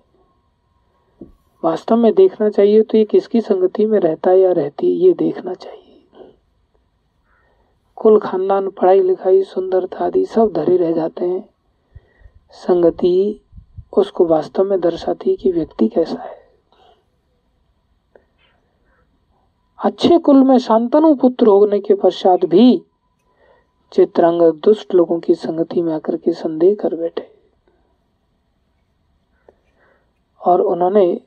[1.63, 5.13] वास्तव में देखना चाहिए तो ये किसकी संगति में रहता है या रहती है, ये
[5.15, 5.83] देखना चाहिए।
[7.99, 11.49] कुल खानदान, पढ़ाई लिखाई, सुंदरता आदि सब धरे रह जाते हैं।
[12.55, 13.41] संगति
[13.93, 16.47] उसको वास्तव में दर्शाती है कि व्यक्ति कैसा है।
[19.79, 22.83] अच्छे कुल में शांतनु पुत्र होने के पश्चात भी
[23.93, 27.37] चित्रांग दुष्ट लोगों की संगति में आकर के संदेह कर बैठे।
[30.47, 31.21] और उन्होंने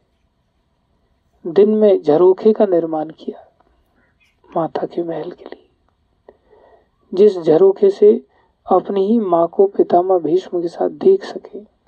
[1.48, 3.46] दिन में झरोखे का निर्माण किया
[4.58, 5.70] माता के महल के लिए।
[7.14, 8.26] जिस झरोखे से
[8.72, 11.79] अपनी ही माँ को पितामह भीष्म के साथ देख सके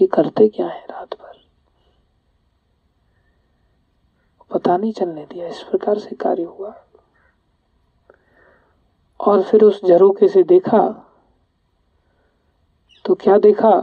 [0.00, 1.44] ये करते क्या है रात भर?
[4.50, 6.84] पता नहीं चलने दिया, इस प्रकार से कार्य हुआ।
[9.20, 11.00] और फिर उस झरोखे से देखा
[13.04, 13.80] तो क्या देखा?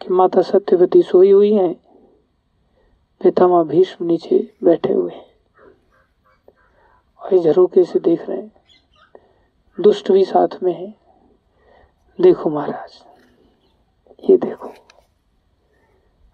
[0.00, 1.74] कि माता सत्यवती सोई हुई हैं,
[3.22, 5.34] पितामह भीष्म नीचे बैठे हुए हैं।
[7.18, 8.52] और झरोखे से देख रहे हैं,
[9.80, 10.94] दुष्ट भी साथ में है।
[12.20, 13.07] देखो महाराज।
[14.24, 14.72] ये देखो।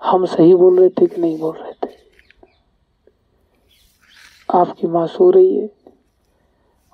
[0.03, 1.93] हम सही बोल रहे थे कि नहीं बोल रहे थे?
[4.55, 5.71] आपकी माँ सो रही है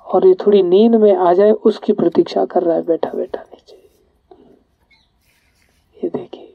[0.05, 3.91] और ये थोड़ी नींद में आ जाए, उसकी प्रतीक्षा कर रहा है बैठा बैठा नीचे।
[6.05, 6.55] ये देखिए।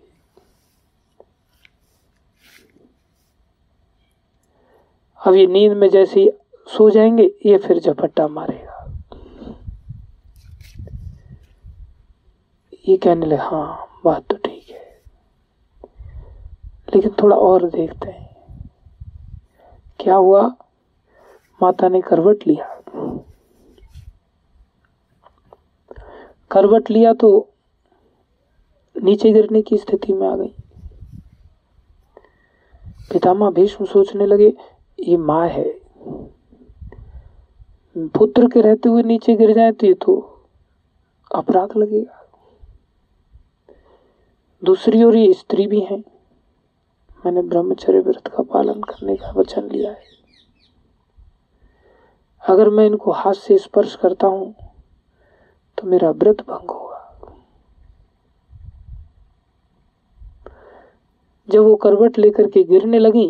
[5.28, 6.30] अब ये नींद में जैसे ही
[6.67, 8.71] सो जाएँगे, ये फिर झपट्टा मारेगा।
[12.89, 15.01] ये कहने लगे हाँ बात तो ठीक है।
[16.95, 18.25] लेकिन थोड़ा और देखते हैं।
[19.99, 20.41] क्या हुआ?
[21.61, 22.81] माता ने करवट लिया।
[26.51, 27.53] करवट लिया तो
[29.03, 30.55] नीचे गिरने की स्थिति में आ गई।
[33.11, 34.53] पितामह भीष्म सोचने लगे,
[34.99, 35.81] ये माँ है।
[37.97, 40.43] पुत्र के रहते हुए नीचे गिर जाए तो ये तो
[41.35, 42.24] अपराध लगेगा।
[44.65, 45.97] दूसरी ओर ये स्त्री भी है।
[47.23, 50.13] मैंने ब्रह्मचर्य व्रत का पालन करने का वचन लिया है।
[52.43, 54.54] अगर मैं इनको हाथ से स्पर्श करता हूँ
[55.78, 56.93] तो मेरा व्रत भंग होगा।
[61.49, 63.28] जब वो करवट लेकर के गिरने लगी,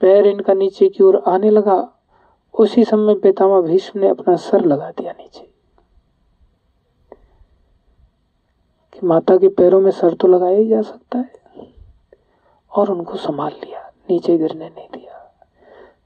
[0.00, 1.82] पैर इनका नीचे की ओर आने लगा,
[2.54, 5.49] उसी समय पितामह भीष्म ने अपना सर लगा दिया नीचे।
[8.92, 11.40] कि माता के पैरों में सर तो लगाया ही जा सकता है।
[12.76, 15.44] और उनको संभाल लिया, नीचे गिरने नहीं दिया।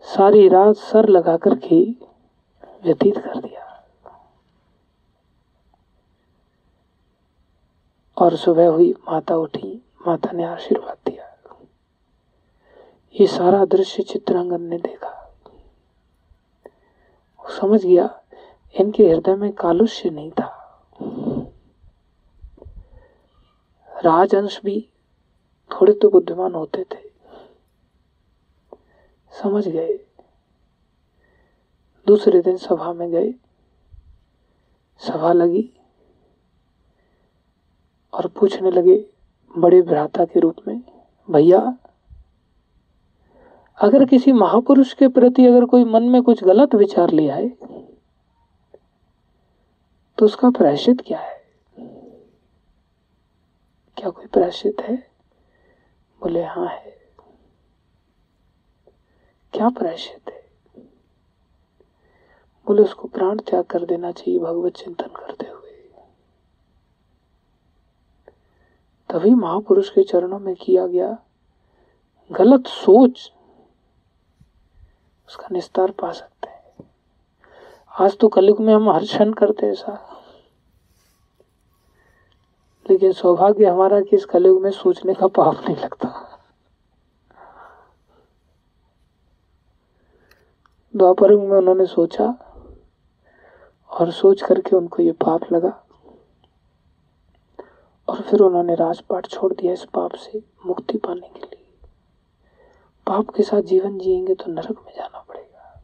[0.02, 1.90] सारी रात सर लगा करके
[2.84, 3.64] व्यतीत कर दिया।
[8.18, 11.30] और सुबह हुई, माता उठी, माता ने आशीर्वाद दिया।
[13.20, 15.34] ये सारा दृश्य चित्रांगन ने देखा।
[17.60, 18.22] समझ गया,
[18.80, 20.60] इनके हृदय में कालुष्य नहीं था।
[24.04, 24.80] राजंश भी
[25.70, 27.02] थोड़े तो बुद्धिमान होते थे।
[29.32, 29.98] समझ गए।
[32.06, 33.32] दूसरे दिन सभा में गए।
[35.00, 35.70] सभा लगी
[38.12, 38.96] और पूछने लगे
[39.58, 40.82] बड़े भ्राता के रूप में,
[41.28, 41.60] भैया,
[43.78, 47.48] अगर किसी महापुरुष के प्रति अगर कोई मन में कुछ गलत विचार ले आए
[50.18, 51.33] तो उसका प्रायश्चित क्या है?
[53.96, 54.96] क्या कोई प्रायश्चित है?
[56.20, 56.90] बोले हाँ है।
[59.52, 60.44] क्या प्रायश्चित है?
[62.66, 65.90] बोले, उसको प्राण त्याग कर देना चाहिए भगवत चिंतन करते हुए।
[69.10, 71.18] तभी महापुरुष के चरणों में किया गया
[72.32, 73.32] गलत सोच
[75.28, 76.90] उसका निस्तार पा सकते हैं।
[78.00, 80.13] आज तो कलयुग में हम हर क्षण करते ऐसा
[82.86, 86.08] लेकिन सौभाग्य हमारा कि इस कलयुग में सोचने का पाप नहीं लगता।
[90.94, 92.24] द्वापर में उन्होंने सोचा
[93.90, 95.72] और सोच करके उनको ये पाप लगा
[98.08, 101.62] और फिर उन्होंने राजपाट छोड़ दिया इस पाप से मुक्ति पाने के लिए।
[103.06, 105.80] पाप के साथ जीवन जिएँगे तो नरक में जाना पड़ेगा।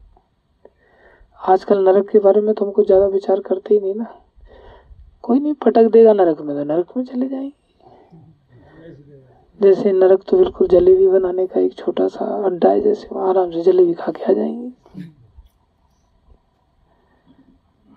[1.39, 4.20] आजकल नरक के बारे में तो हमको ज़्यादा विचार करते ही नहीं ना।
[5.31, 7.53] कोई नहीं पटक देगा, नरक में तो नरक में चले जाएँगे।
[9.61, 13.61] जैसे नरक तो बिल्कुल जलेबी बनाने का एक छोटा सा अड्डा है, जैसे आराम से
[13.61, 14.71] जलेबी खा के आ जाएँगे।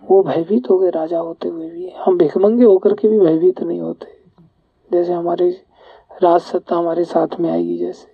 [0.05, 3.81] वो भयभीत हो गए, राजा होते हुए भी। हम भिखमंगे होकर के भी भयभीत नहीं
[3.81, 4.19] होते।
[4.93, 5.65] जैसे हमारे
[6.23, 8.09] राज सत्ता हमारे साथ में आएगी जैसे।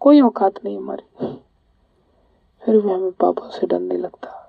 [0.00, 1.26] कोई औकात नहीं हमारी।
[2.64, 4.40] फिर भी हमें पापों से डर नहीं लगता।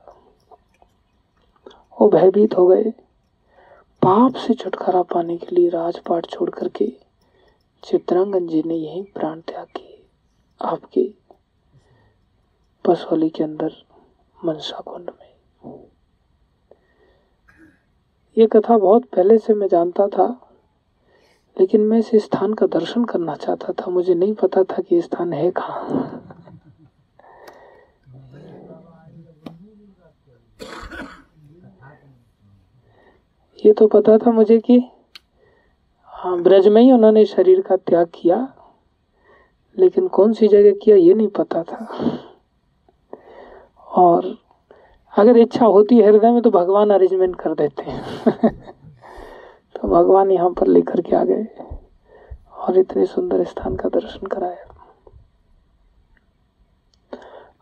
[2.02, 2.94] वो भयभीत हो गए।
[4.06, 6.88] पाप से छुटकारा पाने के लिए राजपाट छोड़ करके
[7.84, 10.06] चित्रांगन जी ने यही प्राण त्याग किए।
[10.62, 11.14] आपके
[12.86, 13.72] पसवली के अंदर
[14.46, 15.80] मनसा कुंड में।
[18.38, 20.28] ये कथा बहुत पहले से मैं जानता था,
[21.60, 25.34] लेकिन मैं इस स्थान का दर्शन करना चाहता था। मुझे नहीं पता था कि स्थान
[25.34, 26.35] है कहाँ।
[33.66, 34.78] ये तो पता था मुझे कि
[36.14, 38.38] हाँ ब्रज में ही उन्होंने शरीर का त्याग किया,
[39.78, 41.86] लेकिन कौन सी जगह किया ये नहीं पता था।
[43.96, 44.26] और
[45.14, 48.22] अगर इच्छा होती है हृदय में तो भगवान अरेंजमेंट कर देते हैं।
[49.76, 51.46] तो भगवान यहाँ पर लेकर के आ गए
[52.58, 54.74] और इतने सुंदर स्थान का दर्शन कराया।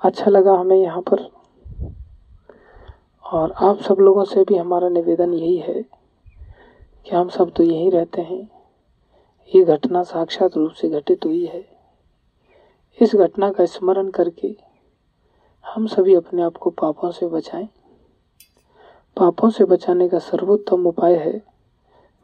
[0.03, 1.42] अच्छा लगा हमें यहाँ पर।
[3.25, 5.81] और आप सब लोगों से भी हमारा निवेदन यही है
[7.05, 8.41] कि हम सब तो यहीं रहते हैं।
[9.51, 11.63] ये घटना साक्षात रूप से घटित हुई है।
[12.99, 14.55] इस घटना का स्मरण करके
[15.65, 17.67] हम सभी अपने आप को पापों से बचाएँ।
[19.17, 21.41] पापों से बचाने का सर्वोत्तम उपाय है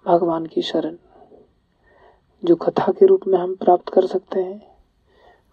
[0.06, 0.96] भगवान की शरण,
[2.44, 4.62] जो कथा के रूप में हम प्राप्त कर सकते हैं,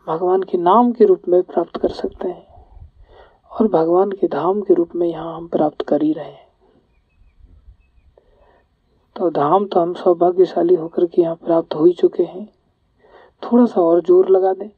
[0.06, 2.55] भगवान के नाम के रूप में प्राप्त कर सकते हैं।
[3.52, 6.44] और भगवान के धाम के रूप में यहाँ हम प्राप्त कर ही रहे हैं।
[9.16, 12.46] तो धाम तो हम सौभाग्यशाली होकर के यहाँ प्राप्त हो ही चुके हैं।
[13.42, 14.68] थोड़ा सा और ज़ोर लगा दें।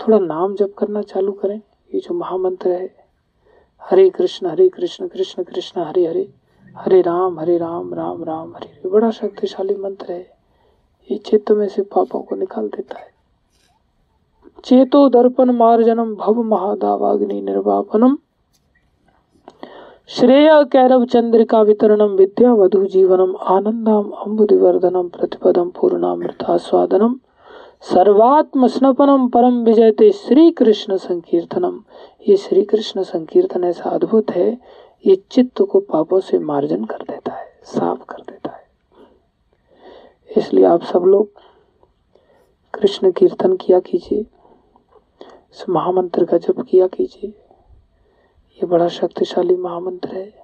[0.00, 2.90] थोड़ा नाम जप करना चालू करें। ये जो महामंत्र है,
[3.82, 6.28] हरे कृष्ण हरे कृष्ण कृष्ण कृष्ण, हरे हरे
[6.76, 10.20] हरे राम हरे राम राम राम, हरे हरे, बड़ा शक्तिशाली मंत्र है।
[11.10, 13.10] ये चित्त में से पापों को निकाल देता है।
[14.64, 18.16] चेतो दर्पण मार्जनम भव महादावाग्नि निर्वापनम।
[20.08, 27.14] श्रेय कैरव चंद्रिका वितरणम विद्या वधु जीवनम आनंदम अम्बुदिवर्धनम प्रतिपदम पूर्णामृतास्वादनम।
[27.82, 31.78] सर्वात्म स्नपनम परम विजयते श्री कृष्ण संकीर्तनम।
[32.28, 34.50] ये श्री कृष्ण संकीर्तन ऐसा अद्भुत है,
[35.04, 38.66] ये चित्त को पापों से मार्जन कर देता है, साफ़ कर देता है।
[40.36, 41.28] इसलिए आप सब लोग
[42.74, 44.26] कृष्ण कीर्तन किया कीजिए।
[45.54, 47.30] इस महामंत्र का जप किया कीजिए।
[48.50, 50.34] ये बड़ा शक्तिशाली महामंत्र है।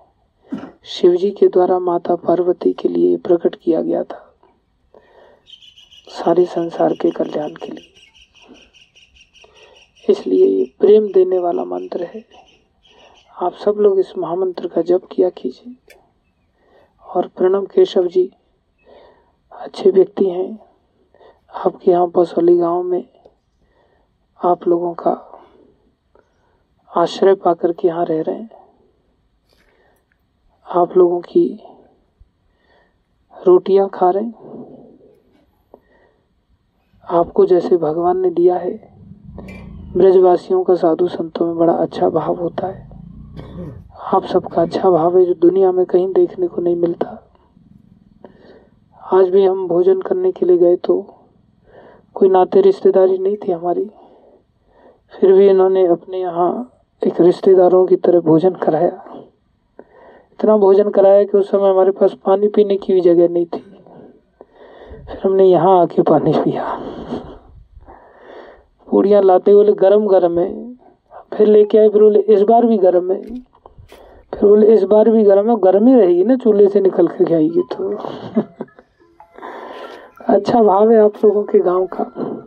[0.84, 4.34] शिव जी के द्वारा माता पार्वती के लिए प्रकट किया गया था।
[6.08, 7.90] सारे संसार के कल्याण के लिए।
[10.10, 12.24] इसलिए ये प्रेम देने वाला मंत्र है।
[13.42, 15.76] आप सब लोग इस महामंत्र का जप किया कीजिए।
[17.16, 18.32] और प्रणम केशव जी,
[19.52, 20.58] अच्छे व्यक्ति हैं।
[21.54, 23.13] आपके यहाँ बसौली गाँव में
[24.40, 25.10] आप लोगों का
[26.90, 28.50] आश्रय पाकर के यहाँ रह रहे हैं।
[30.66, 31.46] आप लोगों की
[33.46, 34.34] रोटियाँ खा रहे हैं।
[37.04, 38.74] आपको जैसे भगवान ने दिया है,
[39.96, 42.86] ब्रजवासियों का साधु संतों में बड़ा अच्छा भाव होता है।
[44.14, 47.18] आप सबका अच्छा भाव है जो दुनिया में कहीं देखने को नहीं मिलता।
[49.00, 51.02] आज भी हम भोजन करने के लिए गए तो
[52.14, 53.90] कोई नाते रिश्तेदारी नहीं थी हमारी।
[55.20, 56.72] फिर भी इन्होंने अपने यहाँ
[57.06, 59.04] एक रिश्तेदारों की तरह भोजन कराया।
[60.32, 63.64] इतना भोजन कराया कि उस समय हमारे पास पानी पीने की भी जगह नहीं थी।
[65.08, 66.80] फिर हमने यहाँ आके पानी पिया।
[68.90, 70.74] पूड़ियाँ लाते बोले, गरम गरम है।
[71.34, 73.22] फिर लेके आए, फिर बोले, इस बार भी गर्म है।
[74.34, 77.24] फिर बोले, इस बार भी गर्म है, गर्म ही रहेगी ना, चूल्हे से निकल कर
[77.24, 77.96] खाएगी तो।
[80.28, 82.43] अच्छा भाव है आप लोगों के गाँव का।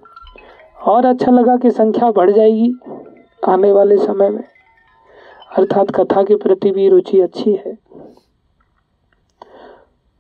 [0.87, 2.73] और अच्छा लगा कि संख्या बढ़ जाएगी
[3.47, 4.43] आने वाले समय में।
[5.57, 7.77] अर्थात कथा के प्रति भी रुचि अच्छी है।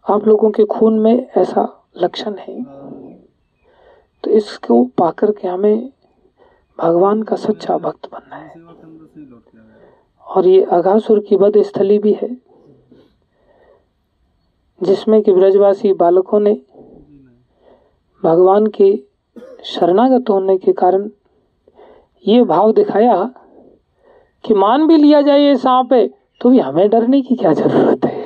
[0.05, 2.63] आप लोगों के खून में ऐसा लक्षण है।
[4.23, 5.89] तो इसको पाकर के हमें
[6.79, 8.53] भगवान का सच्चा भक्त बनना है।
[10.25, 12.37] और ये अघासुर की बद स्थली भी है,
[14.81, 16.61] जिसमें कि ब्रजवासी बालकों ने
[18.23, 19.06] भगवान के
[19.65, 21.09] शरणागत होने के कारण
[22.25, 23.15] ये भाव दिखाया
[24.43, 26.07] कि मान भी लिया जाए ये सांप है
[26.41, 28.25] तो भी हमें डरने की क्या ज़रूरत है?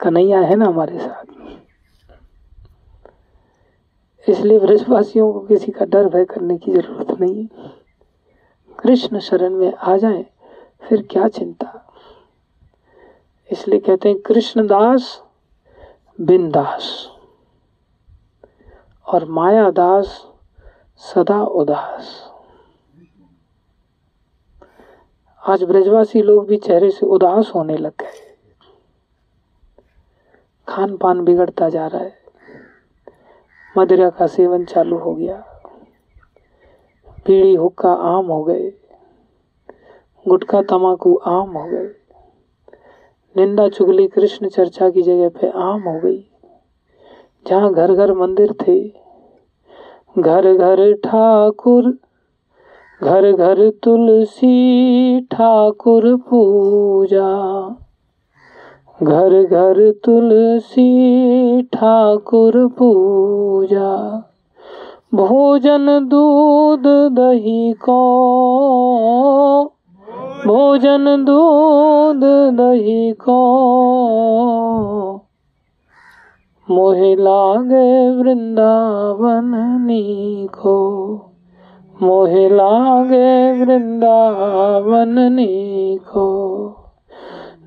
[0.00, 1.24] कन्हैया है ना हमारे साथ।
[4.26, 7.46] इसलिए ब्रजवासियों को किसी का डर भय करने की ज़रूरत नहीं
[8.78, 10.24] कृष्ण शरण में आ जाए,
[10.82, 11.78] फिर क्या चिंता?
[13.50, 15.22] इसलिए कहते हैं कृष्णदास
[16.18, 16.84] बिंदास
[19.06, 20.32] और माया दास
[20.96, 22.32] सदा उदास।
[25.48, 28.36] आज ब्रजवासी लोग भी चेहरे से उदास होने लग गए।
[30.68, 32.18] खान पान बिगड़ता जा रहा है।
[33.78, 35.44] मदिरा का सेवन चालू हो गया।
[37.26, 38.72] पीड़ी हुक्का आम हो गए।
[40.28, 41.94] गुटखा तमाकू आम हो गए।
[43.36, 46.31] निंदा चुगली कृष्ण चर्चा की जगह पे आम हो गई।
[47.46, 48.80] जहाँ घर घर मंदिर थे
[50.18, 51.94] घर घर ठाकुर
[53.02, 57.32] घर घर तुलसी ठाकुर पूजा
[59.02, 60.88] घर घर तुलसी
[61.62, 64.18] ठाकुर पूजा,
[65.14, 66.82] भोजन दूध
[67.12, 68.00] दही को,
[70.46, 72.20] भोजन दूध
[72.56, 73.38] दही को।
[76.68, 77.86] मोहे लागे
[78.16, 79.50] वृंदावन
[79.86, 80.74] नीको
[81.96, 86.26] मोहे लागे वृंदावन नीको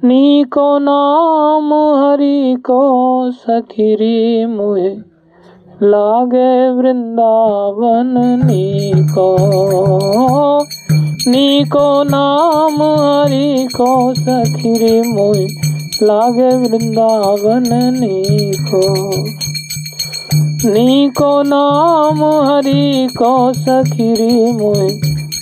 [0.03, 2.79] नीको नाम हरि को
[3.31, 4.89] सखिरी मोहे
[5.83, 8.13] लागे वृंदावन
[8.45, 9.29] नीको
[11.27, 15.64] नीको नाम हरि को सखिरी मोहे
[16.03, 18.79] लागे वृंदावन नीको
[20.73, 24.81] नीको नाम हरि को सखिरी मोह।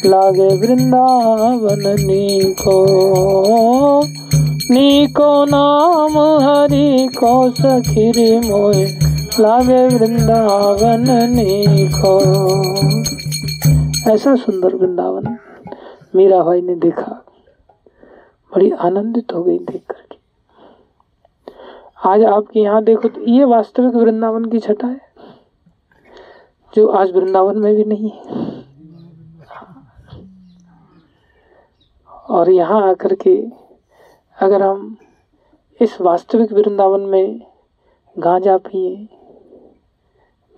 [0.05, 2.77] लागे वृंदावन नीको
[4.71, 8.85] नीको नाम हरि को सखी मोए
[9.39, 12.13] लागे वृंदावन नीको
[14.11, 15.37] ऐसा सुंदर वृंदावन
[16.15, 17.23] मीरा भाई ने देखा।
[18.55, 20.02] बड़ी आनंदित हो गई देख करके
[22.05, 24.99] आज आपके यहाँ देखो तो ये वास्तविक वृंदावन की छटा है,
[26.73, 28.21] जो आज वृंदावन में भी नहीं है।
[32.29, 33.35] और यहाँ आकर के
[34.37, 34.95] अगर हम
[35.79, 37.39] इस वास्तविक वृंदावन में
[38.15, 38.95] गांजा पिए,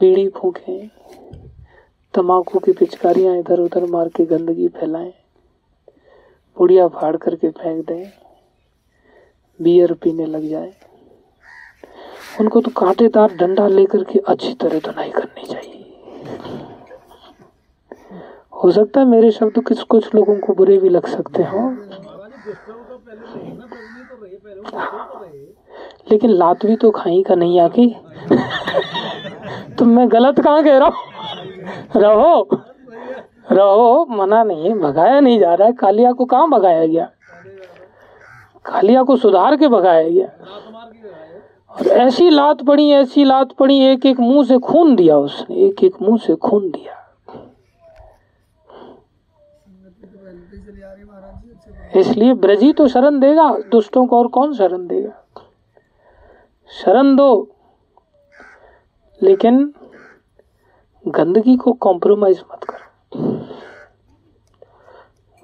[0.01, 0.89] बीड़ी फूकें
[2.13, 5.13] तम्बाकू की पिचकारियाँ इधर उधर मार के गंदगी फैलाएँ,
[6.57, 8.11] पुड़िया फाड़ करके फेंक दें
[9.59, 10.73] बियर पीने लग जाए
[12.41, 15.81] उनको तो कांटेदार डंडा लेकर के अच्छी तरह धुनाई करनी चाहिए।
[18.63, 21.69] हो सकता है मेरे शब्द किस कुछ लोगों को बुरे भी लग सकते हो।
[26.11, 27.95] लेकिन लात भी तो खाई का नहीं आके।
[29.73, 30.89] तो मैं गलत कहाँ कह रहा
[31.95, 32.49] रहो।
[33.51, 37.09] रहो, मना नहीं है, भगाया नहीं जा रहा है। कालिया को कहाँ भगाया गया?
[38.65, 40.27] कालिया को सुधार के भगाया गया।
[41.75, 45.83] और ऐसी लात पड़ी, ऐसी लात पड़ी एक एक मुँह से खून दिया उसने एक
[45.83, 47.01] एक मुँह से खून दिया।
[51.95, 55.25] इसलिए ब्रजी तो शरण देगा, दुष्टों को और कौन शरण देगा?
[56.69, 57.51] शरण दो।
[59.23, 59.73] लेकिन
[61.07, 62.85] गंदगी को कॉम्प्रोमाइज मत करो।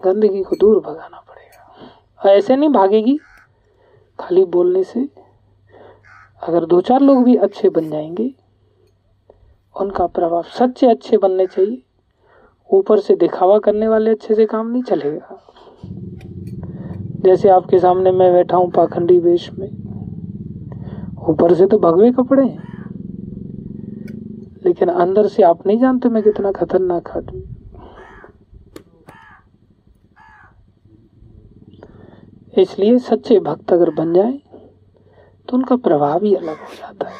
[0.03, 3.17] गंदगी को दूर भगाना पड़ेगा। ऐसे नहीं भागेगी,
[4.19, 5.09] खाली बोलने से
[6.43, 8.35] अगर दो चार लोग भी अच्छे बन जाएँगे,
[9.75, 11.81] उनका प्रभाव सच्चे अच्छे बनने चाहिए।
[12.69, 15.37] ऊपर से दिखावा करने वाले अच्छे से काम नहीं चलेगा।
[17.25, 19.69] जैसे आपके सामने मैं बैठा हूँ पाखंडी वेश में,
[21.29, 22.69] ऊपर से तो भगवे कपड़े हैं।
[24.65, 27.43] लेकिन अंदर से आप नहीं जानते मैं कितना खतरनाक आदमी
[32.61, 34.39] इसलिए सच्चे भक्त अगर बन जाए
[35.51, 37.15] तो उनका प्रभाव ही अलग हो जाता है।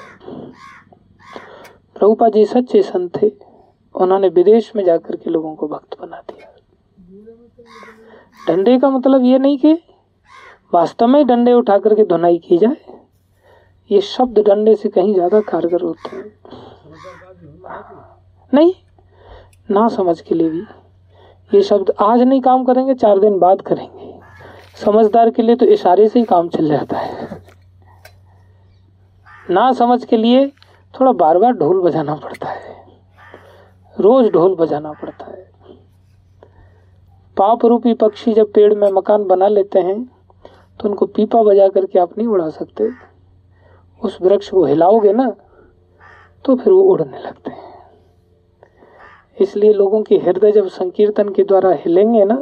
[1.96, 3.32] प्रभुपा जी सच्चे संत थे।
[3.96, 6.48] उन्होंने विदेश में जाकर के लोगों को भक्त बना दिया।
[8.48, 9.74] डंडे का मतलब ये नहीं कि
[10.74, 12.78] वास्तव में डंडे उठा करके धुनाई की जाए।
[13.90, 16.24] ये शब्द डंडे से कहीं ज़्यादा कारगर होते हैं।
[18.54, 18.74] नहीं,
[19.70, 20.62] ना समझ के लिए भी।
[21.52, 24.10] ये शब्द आज नहीं काम करेंगे, चार दिन बाद करेंगे।
[24.78, 27.41] समझदार के लिए तो इशारे से ही काम चल जाता है।
[29.52, 30.48] ना समझ के लिए
[30.94, 32.76] थोड़ा बार बार ढोल बजाना पड़ता है।
[33.96, 35.50] रोज ढोल बजाना पड़ता है।
[37.38, 40.04] पाप रूपी पक्षी जब पेड़ में मकान बना लेते हैं
[40.80, 42.90] तो उनको पीपा बजा करके आप नहीं उड़ा सकते।
[44.02, 45.30] उस वृक्ष को हिलाओगे ना
[46.46, 47.70] तो फिर वो उड़ने लगते हैं।
[49.38, 52.36] इसलिए लोगों के हृदय जब संकीर्तन के द्वारा हिलेंगे ना,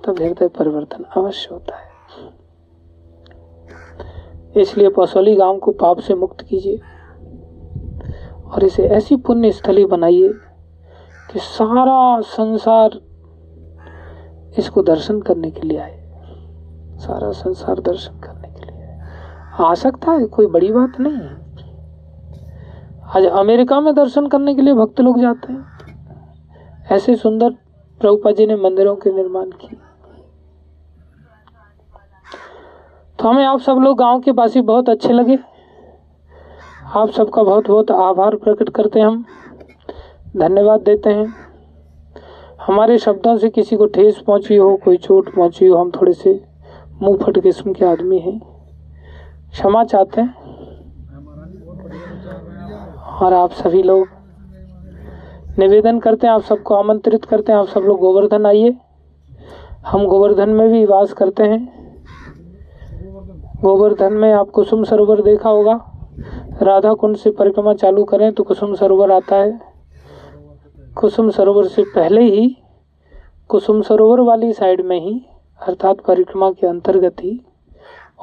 [0.00, 1.90] तब हृदय परिवर्तन अवश्य होता है।
[4.60, 6.80] इसलिए पसौली गाँव को पाप से मुक्त कीजिए।
[8.46, 10.28] और इसे ऐसी पुण्य स्थली बनाइए
[11.32, 13.00] कि सारा संसार
[14.58, 16.02] इसको दर्शन करने के लिए आए।
[16.96, 18.88] सारा संसार दर्शन करने के लिए
[19.64, 21.46] आ सकता है, कोई बड़ी बात नहीं है।
[23.16, 25.64] आज अमेरिका में दर्शन करने के लिए भक्त लोग जाते हैं।
[26.92, 27.50] ऐसे सुंदर
[28.00, 29.78] प्रभुपा जी ने मंदिरों के निर्माण किए।
[33.20, 35.38] तो हमें आप सब लोग गाँव के पासी बहुत अच्छे लगे।
[36.94, 39.24] आप सबका बहुत बहुत आभार प्रकट करते हैं हम।
[40.36, 41.34] धन्यवाद देते हैं।
[42.66, 46.44] हमारे शब्दों से किसी को ठेस पहुँची हो, कोई चोट पहुँची हो, हम थोड़े से
[47.02, 48.40] मुँह फट किस्म के आदमी हैं।
[49.50, 50.34] क्षमा चाहते हैं।
[53.16, 54.06] और आप सभी लोग
[55.58, 58.76] निवेदन करते हैं, आप सबको आमंत्रित करते हैं। आप सब लोग गोवर्धन आइए।
[59.86, 61.75] हम गोवर्धन में भी वास करते हैं।
[63.56, 65.74] गोवर्धन में आप कुसुम सरोवर देखा होगा।
[66.62, 69.60] राधा कुंड से परिक्रमा चालू करें तो कुसुम सरोवर आता है।
[70.98, 72.56] कुसुम सरोवर से पहले ही
[73.48, 75.26] कुसुम सरोवर वाली साइड में ही,
[75.60, 77.40] अर्थात परिक्रमा के अंतर्गत ही,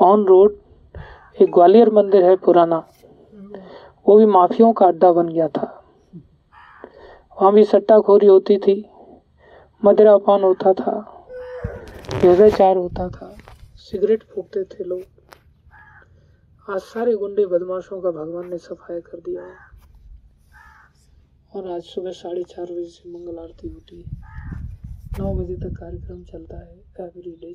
[0.01, 0.55] ऑन रोड
[1.41, 2.83] एक ग्वालियर मंदिर है पुराना।
[4.07, 5.83] वो भी माफियों का अड्डा बन गया था।
[7.41, 8.89] वहाँ भी सट्टाखोरी होती थी।
[9.85, 11.25] मदिरापान होता था।
[12.21, 13.35] व्यवचार होता था।
[13.75, 15.01] सिगरेट फूकते थे लोग।
[16.69, 19.55] आज सारे गुंडे बदमाशों का भगवान ने सफाया कर दिया है।
[21.55, 24.11] और आज सुबह साढ़े चार बजे से मंगल आरती होती है।
[25.19, 27.51] नौ बजे तक कार्यक्रम चलता है एवरी डे